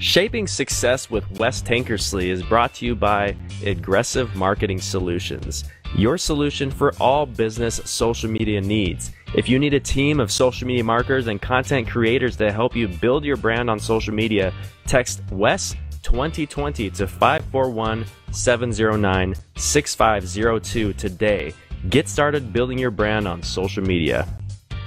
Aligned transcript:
Shaping 0.00 0.46
Success 0.46 1.10
with 1.10 1.28
Wes 1.40 1.60
Tankersley 1.60 2.28
is 2.28 2.40
brought 2.44 2.72
to 2.74 2.86
you 2.86 2.94
by 2.94 3.36
Aggressive 3.64 4.36
Marketing 4.36 4.80
Solutions, 4.80 5.64
your 5.96 6.16
solution 6.16 6.70
for 6.70 6.94
all 7.00 7.26
business 7.26 7.80
social 7.84 8.30
media 8.30 8.60
needs. 8.60 9.10
If 9.34 9.48
you 9.48 9.58
need 9.58 9.74
a 9.74 9.80
team 9.80 10.20
of 10.20 10.30
social 10.30 10.68
media 10.68 10.84
marketers 10.84 11.26
and 11.26 11.42
content 11.42 11.88
creators 11.88 12.36
to 12.36 12.52
help 12.52 12.76
you 12.76 12.86
build 12.86 13.24
your 13.24 13.36
brand 13.36 13.68
on 13.68 13.80
social 13.80 14.14
media, 14.14 14.54
text 14.86 15.20
Wes 15.32 15.74
2020 16.04 16.90
to 16.90 17.06
541 17.08 18.04
709 18.30 19.34
6502 19.56 20.92
today. 20.92 21.52
Get 21.88 22.08
started 22.08 22.52
building 22.52 22.78
your 22.78 22.92
brand 22.92 23.26
on 23.26 23.42
social 23.42 23.82
media. 23.82 24.28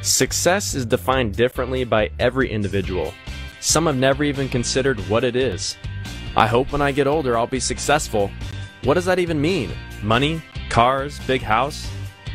Success 0.01 0.73
is 0.73 0.85
defined 0.85 1.35
differently 1.35 1.83
by 1.83 2.11
every 2.17 2.49
individual. 2.49 3.13
Some 3.61 3.85
have 3.85 3.95
never 3.95 4.23
even 4.23 4.49
considered 4.49 4.99
what 5.07 5.23
it 5.23 5.35
is. 5.35 5.77
I 6.35 6.47
hope 6.47 6.71
when 6.71 6.81
I 6.81 6.91
get 6.91 7.05
older 7.05 7.37
I'll 7.37 7.45
be 7.45 7.59
successful. 7.59 8.31
What 8.83 8.95
does 8.95 9.05
that 9.05 9.19
even 9.19 9.39
mean? 9.39 9.71
Money? 10.01 10.41
Cars? 10.69 11.19
Big 11.27 11.43
house? 11.43 11.87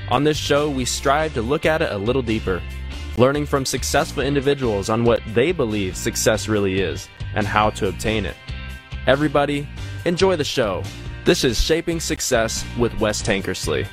On 0.09 0.23
this 0.23 0.37
show, 0.37 0.71
we 0.71 0.85
strive 0.85 1.35
to 1.35 1.43
look 1.43 1.67
at 1.67 1.83
it 1.83 1.91
a 1.91 1.99
little 1.99 2.23
deeper, 2.23 2.63
learning 3.19 3.47
from 3.47 3.67
successful 3.67 4.23
individuals 4.23 4.89
on 4.89 5.03
what 5.03 5.21
they 5.35 5.51
believe 5.51 5.97
success 5.97 6.47
really 6.47 6.79
is 6.81 7.09
and 7.35 7.45
how 7.45 7.71
to 7.71 7.89
obtain 7.89 8.25
it. 8.25 8.37
Everybody, 9.09 9.69
enjoy 10.05 10.37
the 10.37 10.45
show. 10.45 10.85
This 11.25 11.43
is 11.43 11.61
Shaping 11.61 11.99
Success 11.99 12.65
with 12.79 12.97
Wes 13.01 13.21
Tankersley. 13.21 13.89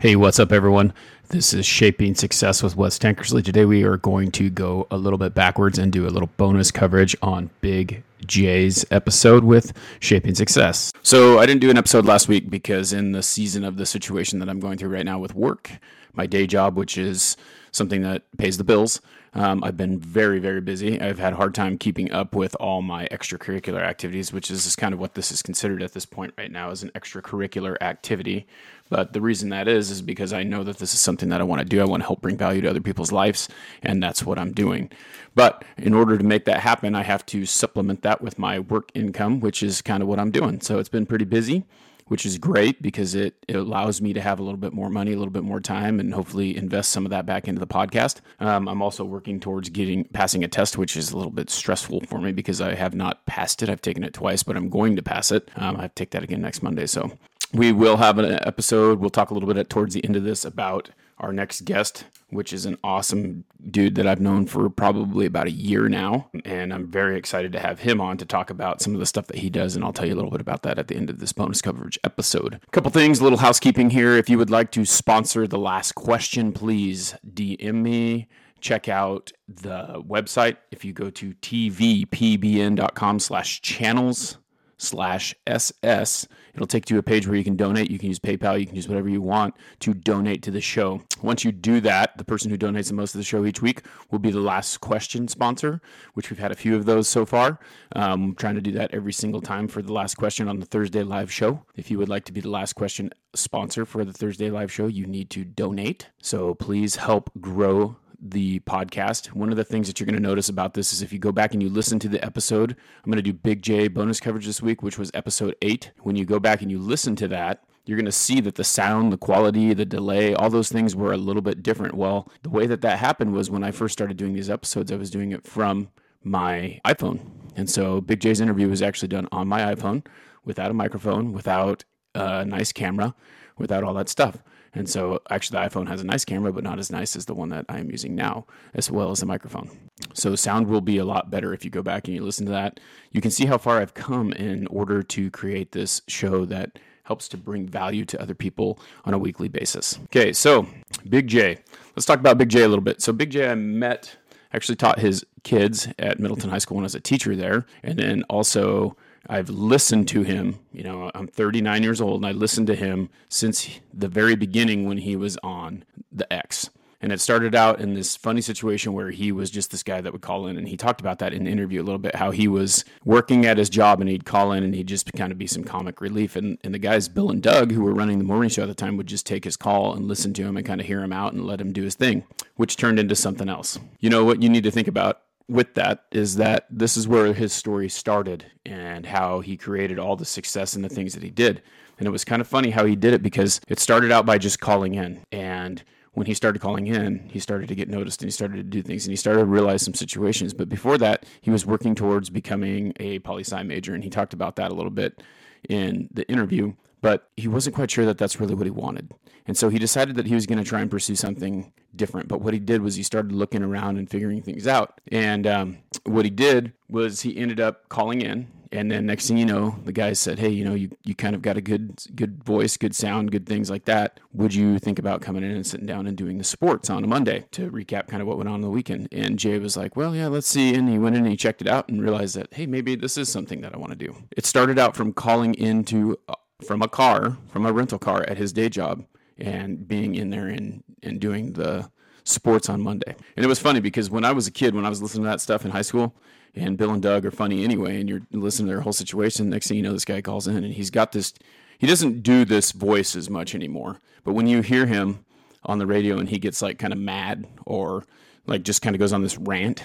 Hey, 0.00 0.16
what's 0.16 0.38
up, 0.38 0.50
everyone? 0.50 0.94
This 1.28 1.52
is 1.52 1.66
Shaping 1.66 2.14
Success 2.14 2.62
with 2.62 2.74
Wes 2.74 2.98
Tankersley. 2.98 3.44
Today, 3.44 3.66
we 3.66 3.84
are 3.84 3.98
going 3.98 4.30
to 4.30 4.48
go 4.48 4.86
a 4.90 4.96
little 4.96 5.18
bit 5.18 5.34
backwards 5.34 5.78
and 5.78 5.92
do 5.92 6.06
a 6.06 6.08
little 6.08 6.30
bonus 6.38 6.70
coverage 6.70 7.14
on 7.20 7.50
Big 7.60 8.02
J's 8.24 8.86
episode 8.90 9.44
with 9.44 9.74
Shaping 10.00 10.34
Success. 10.34 10.90
So, 11.02 11.38
I 11.38 11.44
didn't 11.44 11.60
do 11.60 11.68
an 11.68 11.76
episode 11.76 12.06
last 12.06 12.28
week 12.28 12.48
because, 12.48 12.94
in 12.94 13.12
the 13.12 13.22
season 13.22 13.62
of 13.62 13.76
the 13.76 13.84
situation 13.84 14.38
that 14.38 14.48
I'm 14.48 14.58
going 14.58 14.78
through 14.78 14.88
right 14.88 15.04
now 15.04 15.18
with 15.18 15.34
work, 15.34 15.70
my 16.14 16.26
day 16.26 16.46
job, 16.46 16.76
which 16.76 16.98
is 16.98 17.36
something 17.72 18.02
that 18.02 18.22
pays 18.36 18.58
the 18.58 18.64
bills, 18.64 19.00
um, 19.32 19.62
I've 19.62 19.76
been 19.76 19.98
very, 20.00 20.40
very 20.40 20.60
busy. 20.60 21.00
I've 21.00 21.18
had 21.18 21.34
a 21.34 21.36
hard 21.36 21.54
time 21.54 21.78
keeping 21.78 22.10
up 22.10 22.34
with 22.34 22.56
all 22.58 22.82
my 22.82 23.06
extracurricular 23.08 23.80
activities, 23.80 24.32
which 24.32 24.50
is 24.50 24.74
kind 24.74 24.92
of 24.92 24.98
what 24.98 25.14
this 25.14 25.30
is 25.30 25.40
considered 25.40 25.82
at 25.82 25.92
this 25.92 26.04
point 26.04 26.34
right 26.36 26.50
now 26.50 26.70
as 26.70 26.82
an 26.82 26.90
extracurricular 26.96 27.76
activity. 27.80 28.46
But 28.88 29.12
the 29.12 29.20
reason 29.20 29.50
that 29.50 29.68
is, 29.68 29.92
is 29.92 30.02
because 30.02 30.32
I 30.32 30.42
know 30.42 30.64
that 30.64 30.78
this 30.78 30.94
is 30.94 31.00
something 31.00 31.28
that 31.28 31.40
I 31.40 31.44
want 31.44 31.60
to 31.60 31.64
do. 31.64 31.80
I 31.80 31.84
want 31.84 32.02
to 32.02 32.06
help 32.06 32.20
bring 32.20 32.36
value 32.36 32.60
to 32.62 32.70
other 32.70 32.80
people's 32.80 33.12
lives, 33.12 33.48
and 33.84 34.02
that's 34.02 34.24
what 34.24 34.36
I'm 34.36 34.52
doing. 34.52 34.90
But 35.36 35.64
in 35.78 35.94
order 35.94 36.18
to 36.18 36.24
make 36.24 36.44
that 36.46 36.60
happen, 36.60 36.96
I 36.96 37.04
have 37.04 37.24
to 37.26 37.46
supplement 37.46 38.02
that 38.02 38.20
with 38.20 38.36
my 38.36 38.58
work 38.58 38.90
income, 38.94 39.38
which 39.38 39.62
is 39.62 39.80
kind 39.80 40.02
of 40.02 40.08
what 40.08 40.18
I'm 40.18 40.32
doing. 40.32 40.60
So 40.60 40.80
it's 40.80 40.88
been 40.88 41.06
pretty 41.06 41.24
busy 41.24 41.64
which 42.10 42.26
is 42.26 42.38
great 42.38 42.82
because 42.82 43.14
it, 43.14 43.36
it 43.46 43.54
allows 43.54 44.02
me 44.02 44.12
to 44.12 44.20
have 44.20 44.40
a 44.40 44.42
little 44.42 44.58
bit 44.58 44.72
more 44.72 44.90
money, 44.90 45.12
a 45.12 45.16
little 45.16 45.30
bit 45.30 45.44
more 45.44 45.60
time, 45.60 46.00
and 46.00 46.12
hopefully 46.12 46.56
invest 46.56 46.90
some 46.90 47.06
of 47.06 47.10
that 47.10 47.24
back 47.24 47.46
into 47.46 47.60
the 47.60 47.68
podcast. 47.68 48.20
Um, 48.40 48.66
I'm 48.66 48.82
also 48.82 49.04
working 49.04 49.38
towards 49.38 49.68
getting 49.68 50.02
passing 50.06 50.42
a 50.42 50.48
test, 50.48 50.76
which 50.76 50.96
is 50.96 51.12
a 51.12 51.16
little 51.16 51.30
bit 51.30 51.50
stressful 51.50 52.00
for 52.08 52.20
me 52.20 52.32
because 52.32 52.60
I 52.60 52.74
have 52.74 52.96
not 52.96 53.24
passed 53.26 53.62
it. 53.62 53.70
I've 53.70 53.80
taken 53.80 54.02
it 54.02 54.12
twice, 54.12 54.42
but 54.42 54.56
I'm 54.56 54.68
going 54.68 54.96
to 54.96 55.02
pass 55.02 55.30
it. 55.30 55.52
Um, 55.54 55.76
I 55.76 55.82
have 55.82 55.94
to 55.94 56.02
take 56.02 56.10
that 56.10 56.24
again 56.24 56.42
next 56.42 56.64
Monday. 56.64 56.86
So 56.86 57.12
we 57.54 57.70
will 57.70 57.98
have 57.98 58.18
an 58.18 58.40
episode. 58.44 58.98
We'll 58.98 59.10
talk 59.10 59.30
a 59.30 59.34
little 59.34 59.46
bit 59.46 59.56
at, 59.56 59.70
towards 59.70 59.94
the 59.94 60.04
end 60.04 60.16
of 60.16 60.24
this 60.24 60.44
about 60.44 60.90
our 61.18 61.32
next 61.32 61.64
guest, 61.64 62.06
which 62.30 62.52
is 62.52 62.66
an 62.66 62.78
awesome 62.82 63.44
dude 63.70 63.94
that 63.96 64.06
I've 64.06 64.20
known 64.20 64.46
for 64.46 64.68
probably 64.70 65.26
about 65.26 65.46
a 65.46 65.52
year 65.52 65.88
now. 65.88 66.30
And 66.44 66.72
I'm 66.72 66.90
very 66.90 67.16
excited 67.16 67.52
to 67.52 67.60
have 67.60 67.80
him 67.80 68.00
on 68.00 68.16
to 68.18 68.24
talk 68.24 68.50
about 68.50 68.80
some 68.80 68.94
of 68.94 69.00
the 69.00 69.06
stuff 69.06 69.26
that 69.26 69.38
he 69.38 69.50
does. 69.50 69.76
And 69.76 69.84
I'll 69.84 69.92
tell 69.92 70.06
you 70.06 70.14
a 70.14 70.16
little 70.16 70.30
bit 70.30 70.40
about 70.40 70.62
that 70.62 70.78
at 70.78 70.88
the 70.88 70.96
end 70.96 71.10
of 71.10 71.18
this 71.18 71.32
bonus 71.32 71.60
coverage 71.60 71.98
episode. 72.04 72.54
A 72.54 72.70
couple 72.70 72.90
things, 72.90 73.20
a 73.20 73.22
little 73.22 73.38
housekeeping 73.38 73.90
here. 73.90 74.16
If 74.16 74.28
you 74.30 74.38
would 74.38 74.50
like 74.50 74.70
to 74.72 74.84
sponsor 74.84 75.46
the 75.46 75.58
last 75.58 75.94
question, 75.94 76.52
please 76.52 77.14
DM 77.28 77.82
me 77.82 78.28
check 78.60 78.88
out 78.88 79.32
the 79.48 80.02
website 80.06 80.58
if 80.70 80.84
you 80.84 80.92
go 80.92 81.10
to 81.10 81.32
tvpbn.com 81.34 83.18
slash 83.18 83.62
channels 83.62 84.36
slash 84.80 85.34
ss 85.46 86.26
it'll 86.54 86.66
take 86.66 86.88
you 86.88 86.96
to 86.96 86.98
a 86.98 87.02
page 87.02 87.26
where 87.26 87.36
you 87.36 87.44
can 87.44 87.56
donate. 87.56 87.90
You 87.90 87.98
can 87.98 88.08
use 88.08 88.18
paypal. 88.18 88.58
You 88.58 88.66
can 88.66 88.76
use 88.76 88.88
whatever 88.88 89.08
you 89.08 89.20
want 89.20 89.54
to 89.80 89.94
donate 89.94 90.42
to 90.42 90.50
the 90.50 90.60
show. 90.60 91.02
Once 91.22 91.44
you 91.44 91.52
do 91.52 91.80
that 91.82 92.16
the 92.16 92.24
person 92.24 92.50
who 92.50 92.58
donates 92.58 92.88
the 92.88 92.94
most 92.94 93.14
of 93.14 93.18
the 93.18 93.24
show 93.24 93.44
each 93.44 93.62
week 93.62 93.82
will 94.10 94.18
be 94.18 94.30
the 94.30 94.40
last 94.40 94.80
question 94.80 95.28
sponsor 95.28 95.80
which 96.14 96.30
we've 96.30 96.38
had 96.38 96.50
a 96.50 96.56
few 96.56 96.74
of 96.76 96.86
those 96.86 97.08
so 97.08 97.26
far. 97.26 97.58
Um, 97.94 98.34
trying 98.36 98.54
to 98.54 98.60
do 98.60 98.72
that 98.72 98.92
every 98.92 99.12
single 99.12 99.40
time 99.40 99.68
for 99.68 99.82
the 99.82 99.92
last 99.92 100.16
question 100.16 100.48
on 100.48 100.60
the 100.60 100.66
thursday 100.66 101.02
live 101.02 101.30
show. 101.30 101.62
If 101.76 101.90
you 101.90 101.98
would 101.98 102.08
like 102.08 102.24
to 102.24 102.32
be 102.32 102.40
the 102.40 102.50
last 102.50 102.74
question 102.74 103.10
sponsor 103.34 103.84
for 103.84 104.04
the 104.04 104.12
thursday 104.12 104.50
live 104.50 104.72
show 104.72 104.86
you 104.86 105.06
need 105.06 105.30
to 105.30 105.44
donate. 105.44 106.08
So 106.22 106.54
please 106.54 106.96
help 106.96 107.30
grow 107.40 107.96
the 108.20 108.60
podcast. 108.60 109.28
One 109.28 109.50
of 109.50 109.56
the 109.56 109.64
things 109.64 109.86
that 109.86 109.98
you're 109.98 110.06
going 110.06 110.20
to 110.20 110.28
notice 110.28 110.48
about 110.48 110.74
this 110.74 110.92
is 110.92 111.02
if 111.02 111.12
you 111.12 111.18
go 111.18 111.32
back 111.32 111.52
and 111.52 111.62
you 111.62 111.68
listen 111.68 111.98
to 112.00 112.08
the 112.08 112.24
episode, 112.24 112.72
I'm 112.72 113.10
going 113.10 113.22
to 113.22 113.22
do 113.22 113.32
Big 113.32 113.62
J 113.62 113.88
bonus 113.88 114.20
coverage 114.20 114.46
this 114.46 114.62
week, 114.62 114.82
which 114.82 114.98
was 114.98 115.10
episode 115.14 115.56
eight. 115.62 115.92
When 116.00 116.16
you 116.16 116.24
go 116.24 116.38
back 116.38 116.62
and 116.62 116.70
you 116.70 116.78
listen 116.78 117.16
to 117.16 117.28
that, 117.28 117.64
you're 117.86 117.96
going 117.96 118.04
to 118.04 118.12
see 118.12 118.40
that 118.40 118.56
the 118.56 118.64
sound, 118.64 119.12
the 119.12 119.16
quality, 119.16 119.72
the 119.72 119.86
delay, 119.86 120.34
all 120.34 120.50
those 120.50 120.70
things 120.70 120.94
were 120.94 121.12
a 121.12 121.16
little 121.16 121.42
bit 121.42 121.62
different. 121.62 121.94
Well, 121.94 122.30
the 122.42 122.50
way 122.50 122.66
that 122.66 122.82
that 122.82 122.98
happened 122.98 123.32
was 123.32 123.50
when 123.50 123.64
I 123.64 123.70
first 123.70 123.92
started 123.92 124.16
doing 124.16 124.34
these 124.34 124.50
episodes, 124.50 124.92
I 124.92 124.96
was 124.96 125.10
doing 125.10 125.32
it 125.32 125.46
from 125.46 125.88
my 126.22 126.78
iPhone. 126.84 127.20
And 127.56 127.68
so 127.68 128.00
Big 128.00 128.20
J's 128.20 128.40
interview 128.40 128.68
was 128.68 128.82
actually 128.82 129.08
done 129.08 129.28
on 129.32 129.48
my 129.48 129.74
iPhone 129.74 130.06
without 130.44 130.70
a 130.70 130.74
microphone, 130.74 131.32
without 131.32 131.84
a 132.14 132.44
nice 132.44 132.72
camera, 132.72 133.14
without 133.56 133.82
all 133.82 133.94
that 133.94 134.08
stuff. 134.08 134.42
And 134.74 134.88
so 134.88 135.20
actually 135.30 135.60
the 135.60 135.68
iPhone 135.68 135.88
has 135.88 136.00
a 136.00 136.06
nice 136.06 136.24
camera, 136.24 136.52
but 136.52 136.64
not 136.64 136.78
as 136.78 136.90
nice 136.90 137.16
as 137.16 137.26
the 137.26 137.34
one 137.34 137.48
that 137.48 137.66
I'm 137.68 137.90
using 137.90 138.14
now, 138.14 138.46
as 138.74 138.90
well 138.90 139.10
as 139.10 139.20
the 139.20 139.26
microphone. 139.26 139.70
So 140.14 140.34
sound 140.36 140.68
will 140.68 140.80
be 140.80 140.98
a 140.98 141.04
lot 141.04 141.30
better 141.30 141.52
if 141.52 141.64
you 141.64 141.70
go 141.70 141.82
back 141.82 142.06
and 142.06 142.14
you 142.14 142.22
listen 142.22 142.46
to 142.46 142.52
that. 142.52 142.80
You 143.10 143.20
can 143.20 143.30
see 143.30 143.46
how 143.46 143.58
far 143.58 143.80
I've 143.80 143.94
come 143.94 144.32
in 144.32 144.66
order 144.68 145.02
to 145.02 145.30
create 145.30 145.72
this 145.72 146.02
show 146.06 146.44
that 146.46 146.78
helps 147.04 147.26
to 147.28 147.36
bring 147.36 147.66
value 147.66 148.04
to 148.04 148.22
other 148.22 148.34
people 148.34 148.78
on 149.04 149.14
a 149.14 149.18
weekly 149.18 149.48
basis. 149.48 149.98
Okay, 150.04 150.32
so 150.32 150.66
Big 151.08 151.26
J. 151.26 151.58
Let's 151.96 152.06
talk 152.06 152.20
about 152.20 152.38
Big 152.38 152.48
J 152.48 152.62
a 152.62 152.68
little 152.68 152.84
bit. 152.84 153.02
So 153.02 153.12
Big 153.12 153.30
J 153.30 153.50
I 153.50 153.56
met 153.56 154.16
actually 154.52 154.76
taught 154.76 155.00
his 155.00 155.24
kids 155.42 155.88
at 155.98 156.20
Middleton 156.20 156.50
High 156.50 156.58
School 156.58 156.76
when 156.76 156.84
I 156.84 156.86
was 156.86 156.94
a 156.94 157.00
teacher 157.00 157.34
there, 157.34 157.66
and 157.82 157.98
then 157.98 158.22
also 158.30 158.96
I've 159.28 159.50
listened 159.50 160.08
to 160.08 160.22
him. 160.22 160.58
You 160.72 160.82
know, 160.82 161.10
I'm 161.14 161.26
39 161.28 161.82
years 161.82 162.00
old 162.00 162.16
and 162.16 162.26
I 162.26 162.32
listened 162.32 162.66
to 162.68 162.74
him 162.74 163.10
since 163.28 163.80
the 163.92 164.08
very 164.08 164.34
beginning 164.34 164.86
when 164.86 164.98
he 164.98 165.16
was 165.16 165.36
on 165.42 165.84
the 166.10 166.30
X. 166.32 166.70
And 167.02 167.12
it 167.12 167.20
started 167.20 167.54
out 167.54 167.80
in 167.80 167.94
this 167.94 168.14
funny 168.14 168.42
situation 168.42 168.92
where 168.92 169.10
he 169.10 169.32
was 169.32 169.50
just 169.50 169.70
this 169.70 169.82
guy 169.82 170.02
that 170.02 170.12
would 170.12 170.20
call 170.20 170.46
in. 170.46 170.58
And 170.58 170.68
he 170.68 170.76
talked 170.76 171.00
about 171.00 171.18
that 171.20 171.32
in 171.32 171.44
the 171.44 171.50
interview 171.50 171.80
a 171.80 171.84
little 171.84 171.98
bit 171.98 172.14
how 172.14 172.30
he 172.30 172.46
was 172.46 172.84
working 173.06 173.46
at 173.46 173.56
his 173.56 173.70
job 173.70 174.00
and 174.00 174.10
he'd 174.10 174.26
call 174.26 174.52
in 174.52 174.62
and 174.62 174.74
he'd 174.74 174.86
just 174.86 175.10
kind 175.14 175.32
of 175.32 175.38
be 175.38 175.46
some 175.46 175.64
comic 175.64 176.02
relief. 176.02 176.36
And, 176.36 176.58
and 176.62 176.74
the 176.74 176.78
guys, 176.78 177.08
Bill 177.08 177.30
and 177.30 177.42
Doug, 177.42 177.72
who 177.72 177.82
were 177.82 177.94
running 177.94 178.18
the 178.18 178.24
morning 178.24 178.50
show 178.50 178.64
at 178.64 178.68
the 178.68 178.74
time, 178.74 178.98
would 178.98 179.06
just 179.06 179.24
take 179.24 179.44
his 179.44 179.56
call 179.56 179.94
and 179.94 180.08
listen 180.08 180.34
to 180.34 180.42
him 180.42 180.58
and 180.58 180.66
kind 180.66 180.80
of 180.80 180.86
hear 180.86 181.02
him 181.02 181.12
out 181.12 181.32
and 181.32 181.46
let 181.46 181.60
him 181.60 181.72
do 181.72 181.84
his 181.84 181.94
thing, 181.94 182.24
which 182.56 182.76
turned 182.76 182.98
into 182.98 183.16
something 183.16 183.48
else. 183.48 183.78
You 183.98 184.10
know 184.10 184.26
what 184.26 184.42
you 184.42 184.50
need 184.50 184.64
to 184.64 184.70
think 184.70 184.88
about 184.88 185.22
with 185.50 185.74
that 185.74 186.04
is 186.12 186.36
that 186.36 186.66
this 186.70 186.96
is 186.96 187.08
where 187.08 187.32
his 187.32 187.52
story 187.52 187.88
started 187.88 188.46
and 188.64 189.04
how 189.04 189.40
he 189.40 189.56
created 189.56 189.98
all 189.98 190.14
the 190.14 190.24
success 190.24 190.74
and 190.74 190.84
the 190.84 190.88
things 190.88 191.12
that 191.14 191.24
he 191.24 191.30
did. 191.30 191.60
And 191.98 192.06
it 192.06 192.10
was 192.10 192.24
kind 192.24 192.40
of 192.40 192.46
funny 192.46 192.70
how 192.70 192.86
he 192.86 192.94
did 192.94 193.12
it 193.12 193.22
because 193.22 193.60
it 193.68 193.80
started 193.80 194.12
out 194.12 194.24
by 194.24 194.38
just 194.38 194.60
calling 194.60 194.94
in. 194.94 195.24
And 195.32 195.82
when 196.12 196.26
he 196.26 196.34
started 196.34 196.62
calling 196.62 196.86
in, 196.86 197.28
he 197.28 197.40
started 197.40 197.68
to 197.68 197.74
get 197.74 197.88
noticed 197.88 198.22
and 198.22 198.28
he 198.28 198.32
started 198.32 198.56
to 198.56 198.62
do 198.62 198.80
things 198.80 199.04
and 199.04 199.12
he 199.12 199.16
started 199.16 199.40
to 199.40 199.46
realize 199.46 199.82
some 199.82 199.94
situations. 199.94 200.54
But 200.54 200.68
before 200.68 200.96
that, 200.98 201.26
he 201.40 201.50
was 201.50 201.66
working 201.66 201.96
towards 201.96 202.30
becoming 202.30 202.92
a 203.00 203.18
poli 203.18 203.42
sci 203.42 203.62
major. 203.64 203.94
And 203.94 204.04
he 204.04 204.10
talked 204.10 204.32
about 204.32 204.56
that 204.56 204.70
a 204.70 204.74
little 204.74 204.90
bit 204.90 205.20
in 205.68 206.08
the 206.12 206.26
interview 206.30 206.74
but 207.00 207.28
he 207.36 207.48
wasn't 207.48 207.76
quite 207.76 207.90
sure 207.90 208.04
that 208.06 208.18
that's 208.18 208.40
really 208.40 208.54
what 208.54 208.66
he 208.66 208.70
wanted. 208.70 209.12
And 209.46 209.56
so 209.56 209.68
he 209.68 209.78
decided 209.78 210.16
that 210.16 210.26
he 210.26 210.34
was 210.34 210.46
going 210.46 210.58
to 210.58 210.64
try 210.64 210.80
and 210.80 210.90
pursue 210.90 211.16
something 211.16 211.72
different. 211.96 212.28
But 212.28 212.40
what 212.40 212.54
he 212.54 212.60
did 212.60 212.82
was 212.82 212.94
he 212.94 213.02
started 213.02 213.32
looking 213.32 213.62
around 213.62 213.98
and 213.98 214.08
figuring 214.08 214.42
things 214.42 214.66
out. 214.66 215.00
And 215.10 215.46
um, 215.46 215.78
what 216.04 216.24
he 216.24 216.30
did 216.30 216.72
was 216.88 217.22
he 217.22 217.36
ended 217.36 217.58
up 217.60 217.88
calling 217.88 218.22
in. 218.22 218.48
And 218.72 218.88
then 218.88 219.06
next 219.06 219.26
thing 219.26 219.36
you 219.36 219.46
know, 219.46 219.76
the 219.84 219.90
guy 219.92 220.12
said, 220.12 220.38
"Hey, 220.38 220.50
you 220.50 220.64
know, 220.64 220.74
you, 220.74 220.90
you 221.02 221.12
kind 221.16 221.34
of 221.34 221.42
got 221.42 221.56
a 221.56 221.60
good 221.60 222.04
good 222.14 222.44
voice, 222.44 222.76
good 222.76 222.94
sound, 222.94 223.32
good 223.32 223.44
things 223.44 223.68
like 223.68 223.86
that. 223.86 224.20
Would 224.32 224.54
you 224.54 224.78
think 224.78 225.00
about 225.00 225.22
coming 225.22 225.42
in 225.42 225.50
and 225.50 225.66
sitting 225.66 225.86
down 225.86 226.06
and 226.06 226.16
doing 226.16 226.38
the 226.38 226.44
sports 226.44 226.88
on 226.88 227.02
a 227.02 227.08
Monday 227.08 227.46
to 227.50 227.68
recap 227.68 228.06
kind 228.06 228.22
of 228.22 228.28
what 228.28 228.36
went 228.36 228.48
on, 228.48 228.60
the 228.60 228.70
weekend?" 228.70 229.08
And 229.10 229.40
Jay 229.40 229.58
was 229.58 229.76
like, 229.76 229.96
"Well, 229.96 230.14
yeah, 230.14 230.28
let's 230.28 230.46
see." 230.46 230.72
And 230.72 230.88
he 230.88 231.00
went 231.00 231.16
in 231.16 231.22
and 231.22 231.30
he 231.32 231.36
checked 231.36 231.60
it 231.60 231.66
out 231.66 231.88
and 231.88 232.00
realized 232.00 232.36
that, 232.36 232.54
hey, 232.54 232.66
maybe 232.66 232.94
this 232.94 233.18
is 233.18 233.28
something 233.28 233.60
that 233.62 233.74
I 233.74 233.76
want 233.76 233.90
to 233.90 233.98
do. 233.98 234.14
It 234.36 234.46
started 234.46 234.78
out 234.78 234.94
from 234.94 235.14
calling 235.14 235.54
into 235.54 236.16
from 236.64 236.82
a 236.82 236.88
car, 236.88 237.36
from 237.48 237.66
a 237.66 237.72
rental 237.72 237.98
car 237.98 238.22
at 238.22 238.36
his 238.36 238.52
day 238.52 238.68
job, 238.68 239.04
and 239.38 239.86
being 239.86 240.14
in 240.14 240.30
there 240.30 240.48
and 240.48 240.82
and 241.02 241.20
doing 241.20 241.52
the 241.54 241.90
sports 242.24 242.68
on 242.68 242.80
Monday. 242.80 243.14
And 243.36 243.44
it 243.44 243.48
was 243.48 243.58
funny 243.58 243.80
because 243.80 244.10
when 244.10 244.24
I 244.24 244.32
was 244.32 244.46
a 244.46 244.50
kid, 244.50 244.74
when 244.74 244.84
I 244.84 244.90
was 244.90 245.02
listening 245.02 245.24
to 245.24 245.30
that 245.30 245.40
stuff 245.40 245.64
in 245.64 245.70
high 245.70 245.82
school, 245.82 246.14
and 246.54 246.76
Bill 246.76 246.90
and 246.90 247.02
Doug 247.02 247.24
are 247.24 247.30
funny 247.30 247.64
anyway, 247.64 248.00
and 248.00 248.08
you're 248.08 248.22
listening 248.32 248.68
to 248.68 248.74
their 248.74 248.82
whole 248.82 248.92
situation. 248.92 249.50
Next 249.50 249.68
thing 249.68 249.76
you 249.76 249.82
know, 249.82 249.92
this 249.92 250.04
guy 250.04 250.20
calls 250.20 250.46
in 250.46 250.56
and 250.56 250.72
he's 250.72 250.90
got 250.90 251.12
this. 251.12 251.32
He 251.78 251.86
doesn't 251.86 252.22
do 252.22 252.44
this 252.44 252.72
voice 252.72 253.16
as 253.16 253.30
much 253.30 253.54
anymore, 253.54 254.00
but 254.24 254.32
when 254.34 254.46
you 254.46 254.60
hear 254.60 254.86
him 254.86 255.24
on 255.64 255.78
the 255.78 255.86
radio 255.86 256.18
and 256.18 256.28
he 256.28 256.38
gets 256.38 256.62
like 256.62 256.78
kind 256.78 256.92
of 256.92 256.98
mad 256.98 257.46
or 257.66 258.04
like 258.46 258.62
just 258.62 258.82
kind 258.82 258.94
of 258.94 259.00
goes 259.00 259.12
on 259.12 259.22
this 259.22 259.38
rant, 259.38 259.82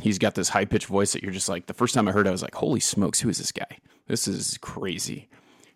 he's 0.00 0.18
got 0.18 0.34
this 0.34 0.48
high 0.48 0.64
pitched 0.64 0.86
voice 0.86 1.12
that 1.12 1.22
you're 1.22 1.32
just 1.32 1.48
like. 1.48 1.66
The 1.66 1.74
first 1.74 1.94
time 1.94 2.08
I 2.08 2.12
heard, 2.12 2.26
it, 2.26 2.30
I 2.30 2.32
was 2.32 2.42
like, 2.42 2.54
"Holy 2.54 2.80
smokes, 2.80 3.20
who 3.20 3.28
is 3.28 3.38
this 3.38 3.52
guy? 3.52 3.78
This 4.06 4.26
is 4.26 4.58
crazy." 4.60 5.28